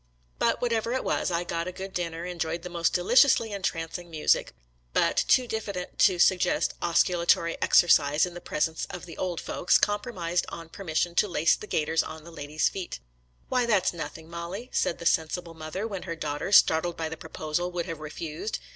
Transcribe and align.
But, 0.39 0.63
whatever 0.63 0.93
it 0.93 1.03
was, 1.03 1.29
I 1.29 1.43
got 1.43 1.67
a 1.67 1.71
good 1.71 1.93
din 1.93 2.13
ner, 2.13 2.25
enjoyed 2.25 2.63
the 2.63 2.71
most 2.71 2.91
deliciously 2.91 3.51
entrancing 3.53 4.09
music, 4.09 4.55
but, 4.93 5.15
too 5.27 5.45
diffident 5.45 5.99
to 5.99 6.17
suggest 6.17 6.73
osculatory 6.81 7.55
exercise 7.61 8.25
in 8.25 8.33
the 8.33 8.41
presence 8.41 8.87
of 8.89 9.05
the 9.05 9.15
old 9.19 9.39
folks, 9.39 9.77
com 9.77 9.99
promised 9.99 10.45
on 10.49 10.69
permission 10.69 11.13
to 11.13 11.27
lace 11.27 11.55
the 11.55 11.67
gaiters 11.67 12.01
on 12.01 12.23
the 12.23 12.31
lady's 12.31 12.67
feet. 12.67 12.99
"Why, 13.47 13.67
that's 13.67 13.93
nothing, 13.93 14.27
MoUie," 14.27 14.69
said 14.71 14.97
the 14.97 15.05
sensible 15.05 15.53
mother, 15.53 15.85
when 15.87 16.01
her 16.01 16.15
daughter, 16.15 16.51
startled 16.51 16.97
by 16.97 17.07
the 17.07 17.15
proposal, 17.15 17.69
would 17.71 17.85
have 17.85 17.99
refused. 17.99 18.57